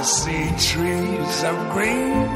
[0.00, 2.28] See trees of green,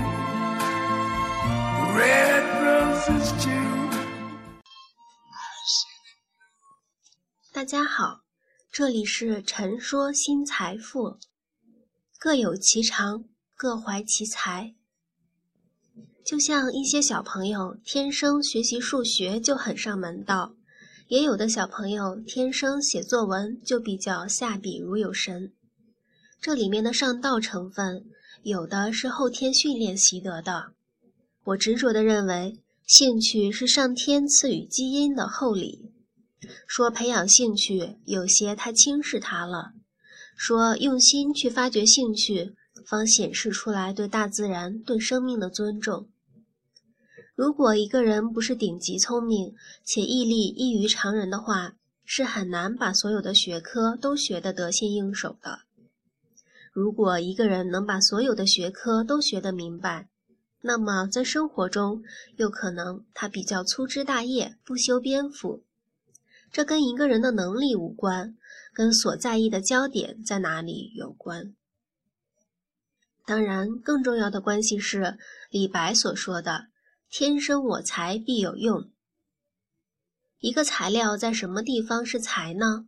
[1.97, 3.91] red roses too.
[7.53, 8.23] 大家好，
[8.73, 11.19] 这里是陈说新财富，
[12.19, 13.25] 各有其长，
[13.57, 14.75] 各怀其才。
[16.25, 20.57] 就像一些小朋友天生学习数学就很上门道，
[21.07, 25.53] 也有的小朋友天生写作文就比较下笔如有神。
[26.43, 28.05] 这里面的上道成分，
[28.43, 30.73] 有的是后天训练习得的。
[31.45, 35.93] 我执着地认为，兴趣是上天赐予基因的厚礼。
[36.67, 39.75] 说培养兴趣，有些太轻视它了；
[40.35, 46.09] 说用心去发掘兴趣，方显示出来对大自然、对生命的尊重。
[47.37, 49.55] 如果一个人不是顶级聪明，
[49.85, 55.61] 且毅力异于常人的话，是很难把所有的学科都学得得心应手的。
[56.73, 60.09] 如果一个人能把所有的学科都学得明白，
[60.63, 62.03] 那么在生活中，
[62.37, 65.63] 又可能他比较粗枝大叶，不修边幅。
[66.51, 68.37] 这跟一个人的能力无关，
[68.73, 71.55] 跟所在意的焦点在哪里有关。
[73.27, 75.19] 当然，更重要的关系是
[75.51, 76.69] 李白所说的
[77.11, 78.91] “天生我材必有用”。
[80.41, 82.87] 一个材料在什么地方是材呢？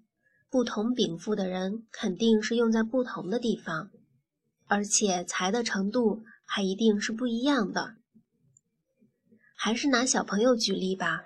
[0.55, 3.91] 不同禀赋的人肯定是用在不同的地方，
[4.67, 7.97] 而且才的程度还一定是不一样的。
[9.57, 11.25] 还是拿小朋友举例吧。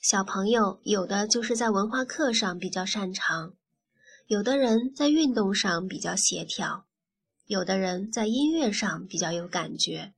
[0.00, 3.54] 小朋友有的就是在文化课上比较擅长，
[4.28, 6.86] 有的人在运动上比较协调，
[7.46, 10.14] 有的人在音乐上比较有感觉，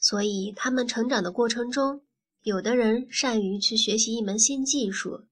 [0.00, 2.02] 所以他们成长的过程中，
[2.42, 5.26] 有的人善于去学习一门新技术，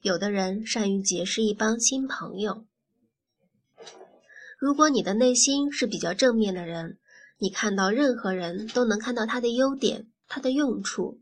[0.00, 2.64] 有的人善于结识一帮新朋友。
[4.58, 6.98] 如果你的内心是比较正面的人，
[7.38, 11.20] 你看到任何人都能看到他的优点，他的用处。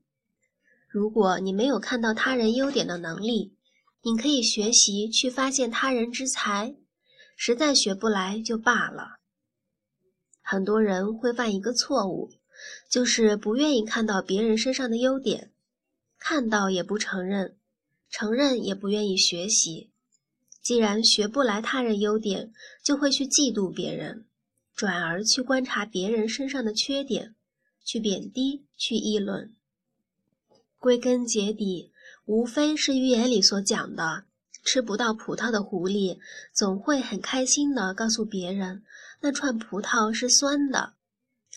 [0.89, 3.55] 如果你没有看到他人优点的能力，
[4.03, 6.77] 你可以学习去发现他人之才，
[7.37, 9.19] 实在学不来就罢了。
[10.41, 12.31] 很多人会犯一个错误，
[12.91, 15.51] 就是不愿意看到别人身上的优点，
[16.19, 17.57] 看到也不承认，
[18.11, 19.91] 承认也不愿意学习。
[20.63, 22.53] 既然学不来他人优点，
[22.83, 24.27] 就会去嫉妒别人，
[24.75, 27.35] 转而去观察别人身上的缺点，
[27.85, 29.55] 去贬低，去议论。
[30.79, 31.93] 归根结底，
[32.25, 34.25] 无非是寓言里所讲的：
[34.65, 36.19] 吃不到葡萄的狐狸，
[36.53, 38.83] 总会很开心地告诉别人，
[39.21, 40.95] 那串葡萄是酸的，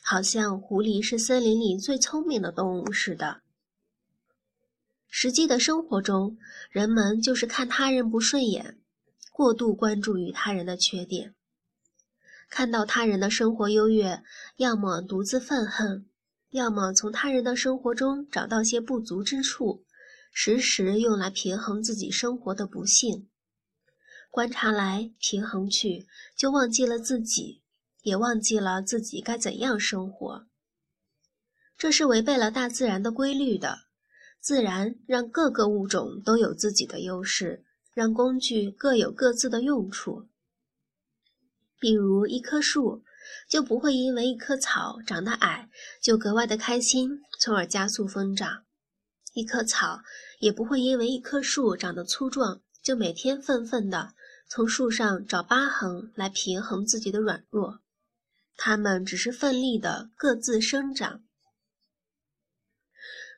[0.04, 3.42] 好像狐狸是森林里最聪明的动物似的。
[5.10, 6.38] 实际的生活中，
[6.70, 8.80] 人们就是看他人不顺眼，
[9.34, 11.34] 过度关注于他人的缺点，
[12.50, 14.22] 看到他人的生活优越，
[14.58, 16.06] 要么独自愤恨。
[16.52, 19.86] 要么从他人的生活中找到些不足之处，
[20.32, 23.30] 时时用来平衡自己生活的不幸，
[24.32, 27.62] 观察来平衡去，就忘记了自己，
[28.02, 30.48] 也忘记了自己该怎样生活。
[31.78, 33.89] 这是违背了大自然的规律的。
[34.40, 37.64] 自然让各个物种都有自己的优势，
[37.94, 40.28] 让工具各有各自的用处。
[41.80, 43.04] 比如一棵树。
[43.48, 45.70] 就不会因为一棵草长得矮
[46.02, 48.64] 就格外的开心，从而加速疯长；
[49.34, 50.02] 一棵草
[50.40, 54.14] 也不会因为一棵树长得粗壮就每天愤愤地
[54.48, 57.82] 从树上找疤痕来平衡自己的软弱。
[58.56, 61.22] 它们只是奋力地各自生长。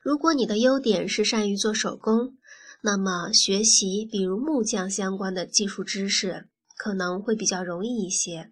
[0.02, 2.36] 如果你的优点是善于做手工，
[2.80, 8.50] 那么学习比如木匠相关的技术知识可能会比较容易一些。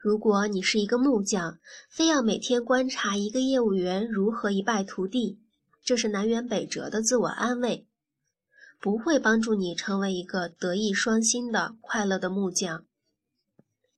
[0.00, 1.58] 如果你是一个木匠，
[1.90, 5.38] 非要每天观察一个业务员如何一败涂地，
[5.84, 7.86] 这是南辕北辙的自我安慰，
[8.80, 12.86] 不会帮助你成为一个德艺双馨的快乐的木匠。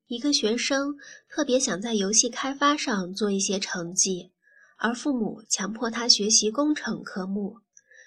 [0.08, 0.96] 一个学生
[1.28, 4.32] 特别想在游戏开发上做一些成绩，
[4.78, 7.58] 而父母强迫他学习工程科目，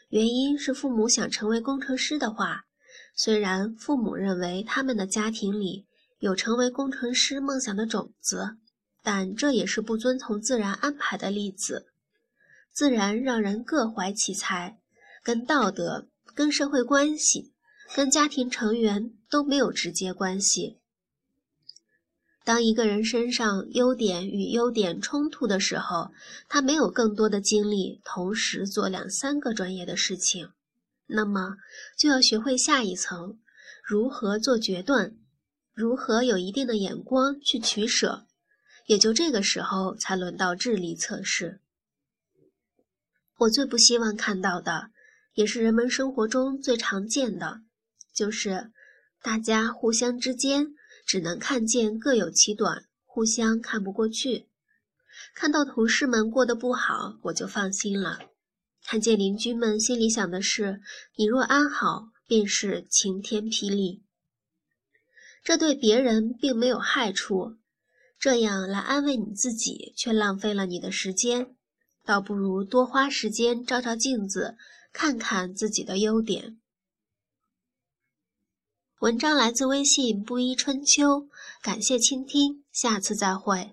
[0.10, 2.64] 原因是父母想成为工程师的话，
[3.16, 5.86] 虽然父母认为他们的家庭里。
[6.22, 8.56] 有成为工程师梦想的种子，
[9.02, 11.88] 但这也是不遵从自然安排的例子。
[12.72, 14.78] 自然让人各怀其才，
[15.24, 17.54] 跟道德、跟社会关系、
[17.96, 20.78] 跟家庭成员都没有直接关系。
[22.44, 26.12] 当一个人身上优点与优点冲突的时候，
[26.50, 30.50] 他没有更多的精力同时做两三个专业的事情，
[31.06, 31.58] 那么
[31.98, 33.40] 就要学会下一层，
[33.84, 35.16] 如何做决断。
[35.74, 38.26] 如何有一定的眼光去取舍，
[38.88, 41.62] 也就这个时候才轮到智力测试。
[43.38, 44.92] 我最不希望看到的，
[45.34, 47.62] 也是人们生活中最常见的，
[48.14, 48.72] 就是
[49.24, 50.68] 大家互相之间
[51.06, 54.48] 只能看见各有其短，互相看不过去。
[55.36, 58.20] 看到同事们过得不好，我就放心了；
[58.86, 60.82] 看见邻居们心里想的是
[61.18, 64.04] “你若安好”，便是晴天霹雳。
[65.44, 67.58] 这对别人并没有害处，
[68.20, 71.56] 这样来安慰你自己，却浪费了你的时间。
[72.06, 74.56] 倒不如多花时间照照镜子，
[74.94, 76.61] 看看自己的优点。
[79.01, 81.27] 文章来自微信布衣春秋，
[81.63, 83.73] 感谢倾听，下次再会。